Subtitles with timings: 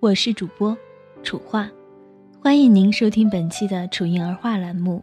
[0.00, 0.78] 我是主播
[1.24, 1.68] 楚画，
[2.40, 5.02] 欢迎您收听本期的楚婴儿话栏目。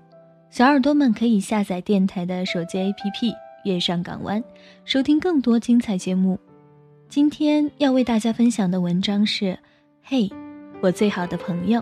[0.49, 3.33] 小耳朵们可以下载电台的手机 APP
[3.65, 4.41] 《月上港湾》，
[4.85, 6.39] 收听更多精彩节目。
[7.09, 9.45] 今天要为大家分享的文章是
[10.01, 10.31] 《嘿，
[10.79, 11.81] 我最好的朋友》。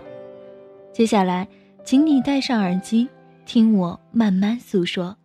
[0.92, 1.46] 接下来，
[1.84, 3.08] 请你戴上耳机，
[3.46, 5.16] 听我慢慢诉说。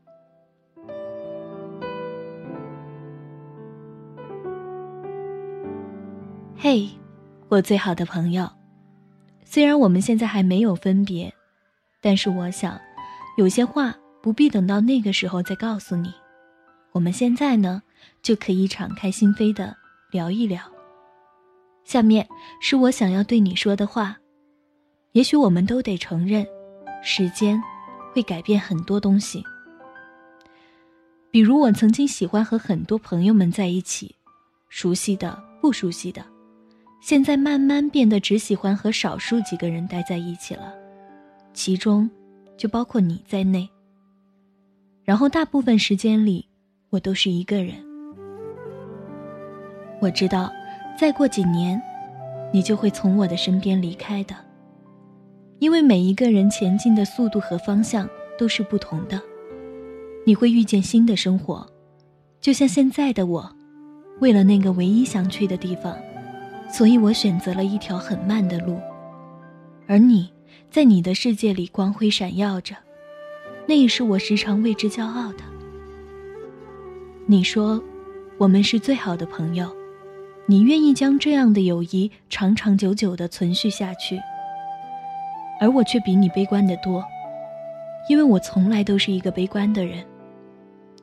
[6.56, 6.88] 嘿。
[7.50, 8.48] 我最好的朋友，
[9.44, 11.34] 虽然我们现在还没有分别，
[12.00, 12.80] 但是我想，
[13.38, 13.92] 有些话
[14.22, 16.14] 不必等到那个时候再告诉你。
[16.92, 17.82] 我们现在呢，
[18.22, 19.76] 就可以敞开心扉的
[20.12, 20.62] 聊一聊。
[21.84, 22.28] 下面
[22.62, 24.16] 是我想要对你说的话。
[25.14, 26.46] 也许我们都得承认，
[27.02, 27.60] 时间
[28.14, 29.44] 会改变很多东西。
[31.32, 34.16] 比如我曾经喜欢和很多朋友们在一起，
[34.70, 36.24] 熟悉的、不熟悉的。
[37.02, 40.74] 现在慢慢变得只喜欢和少数几个人待在一起了，
[41.54, 42.10] 其中
[42.58, 43.68] 就包括你在内。
[45.04, 46.46] 然后大部分时间里，
[46.90, 47.74] 我都是一个人。
[50.02, 50.52] 我知道，
[51.00, 51.82] 再过几年，
[52.54, 54.36] 你就会从我的身边离开的，
[55.60, 58.08] 因为每一个人前进的速度和方向
[58.38, 59.20] 都是不同的。
[60.26, 61.66] 你会遇见新的生活，
[62.40, 63.50] 就像现在的我，
[64.20, 65.98] 为了那个唯一想去的地方。
[66.72, 68.80] 所以我选择了一条很慢的路，
[69.88, 70.32] 而你，
[70.70, 72.76] 在你的世界里光辉闪耀着，
[73.68, 75.40] 那也是我时常为之骄傲的。
[77.26, 77.84] 你说，
[78.38, 79.76] 我们是最好的朋友，
[80.46, 84.20] 你愿意将这样的友谊长长久久的存续下去，
[85.60, 87.04] 而我却比你悲观的多，
[88.10, 90.06] 因为我从来都是一个悲观的人，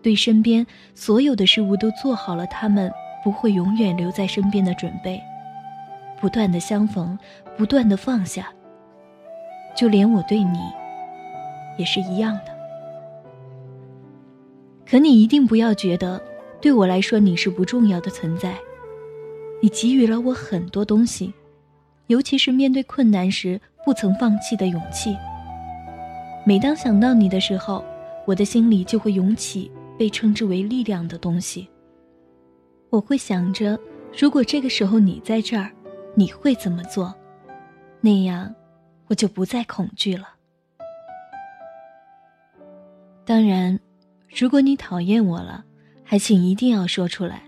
[0.00, 2.90] 对身边所有的事物都做好了他们
[3.24, 5.20] 不会永远留在身边的准备。
[6.20, 7.18] 不断的相逢，
[7.56, 8.48] 不断的放下。
[9.76, 10.58] 就连我对你，
[11.76, 12.56] 也是一样的。
[14.88, 16.20] 可你一定不要觉得，
[16.60, 18.54] 对我来说你是不重要的存在。
[19.60, 21.32] 你给予了我很多东西，
[22.06, 25.16] 尤其是面对困难时不曾放弃的勇气。
[26.46, 27.84] 每当想到你的时候，
[28.24, 31.68] 我的心里就会涌起被称之为力量的东西。
[32.88, 33.78] 我会想着，
[34.16, 35.70] 如果这个时候你在这儿。
[36.18, 37.14] 你会怎么做？
[38.00, 38.54] 那样，
[39.06, 40.26] 我就不再恐惧了。
[43.26, 43.78] 当然，
[44.34, 45.62] 如果你讨厌我了，
[46.02, 47.42] 还请一定要说出来，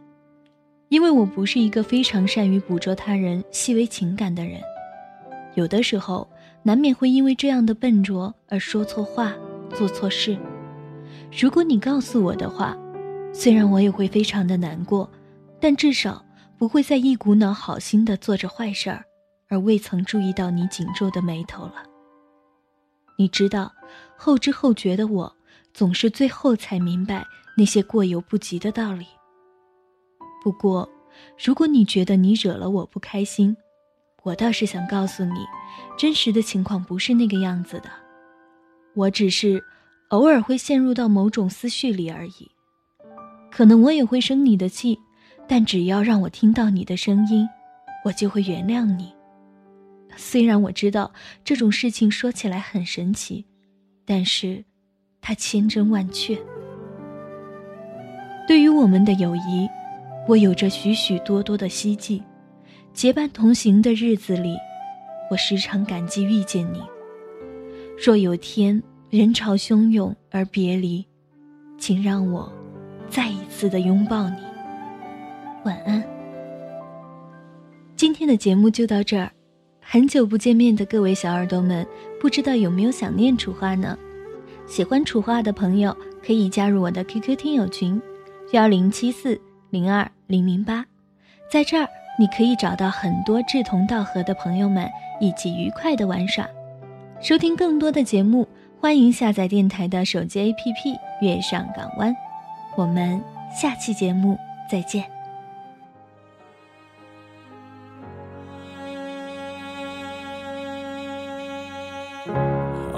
[0.91, 4.61] 因为我不是一个非常善于捕捉他人细微情感的人，
[5.55, 6.29] 有的时候
[6.63, 9.35] 难免会因为这样的笨拙而说错话、
[9.75, 10.37] 做错事。
[11.41, 12.77] 如果你告诉我的话，
[13.33, 15.11] 虽然我也会非常的难过，
[15.59, 16.23] 但至少。
[16.59, 19.05] 不会再一股脑好心的做着坏事儿，
[19.49, 21.85] 而未曾注意到你紧皱的眉头了。
[23.17, 23.73] 你知道，
[24.17, 25.37] 后知后觉的我，
[25.73, 27.25] 总是最后才明白
[27.57, 29.07] 那些过犹不及的道理。
[30.43, 30.89] 不过，
[31.43, 33.57] 如果你觉得你惹了我不开心，
[34.25, 35.47] 我倒是想告诉你，
[35.97, 37.89] 真实的情况不是那个样子的。
[38.95, 39.63] 我只是
[40.09, 42.51] 偶尔会陷入到某种思绪里而已，
[43.49, 44.99] 可能我也会生你的气。
[45.49, 47.49] 但只要让我听到你的声音，
[48.05, 49.13] 我就会原谅你。
[50.17, 51.13] 虽然我知道
[51.43, 53.45] 这种事情说起来很神奇，
[54.05, 54.65] 但是
[55.21, 56.39] 它千真万确。
[58.47, 59.69] 对于我们的友谊，
[60.27, 62.23] 我有着许许多多的希冀。
[62.93, 64.57] 结伴同行的日子里，
[65.31, 66.83] 我时常感激遇见你。
[68.03, 71.07] 若有天人潮汹涌而别离，
[71.79, 72.53] 请让我
[73.09, 74.48] 再一次的拥抱你。
[75.69, 76.03] 晚安。
[77.95, 79.31] 今天的节目就到这儿，
[79.83, 81.87] 很久不见面的各位小耳朵们，
[82.19, 83.99] 不知道有没有想念楚花呢？
[84.67, 85.95] 喜欢楚花的朋友
[86.25, 88.01] 可以加入我的 QQ 听友群，
[88.53, 89.39] 幺零七四
[89.69, 90.87] 零二零零八，
[91.53, 91.87] 在这儿
[92.19, 94.89] 你可以找到很多志同道合的朋友们，
[95.21, 96.49] 一起愉快的玩耍。
[97.21, 98.49] 收听更多的节目，
[98.81, 102.11] 欢迎下载电台的手机 APP《月上港湾》。
[102.75, 103.21] 我们
[103.55, 104.39] 下期节目
[104.71, 105.18] 再见。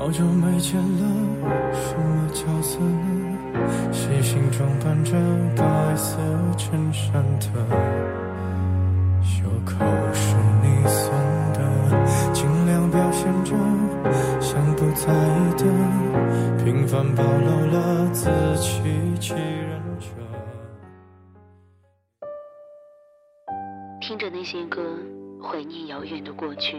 [0.01, 3.93] 好久没见了，什么角色呢？
[3.93, 5.13] 细心装扮着
[5.55, 6.17] 白色
[6.57, 7.47] 衬衫的，
[9.23, 11.13] 袖口是你送
[11.53, 13.55] 的，尽量表现着
[14.41, 18.81] 像不在意的，平凡暴露了自欺
[19.21, 20.07] 欺人者。
[24.01, 24.81] 听着那些歌，
[25.43, 26.79] 怀念遥远的过去，